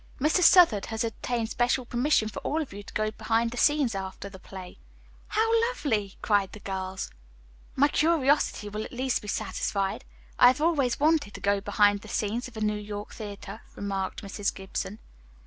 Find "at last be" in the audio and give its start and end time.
8.83-9.27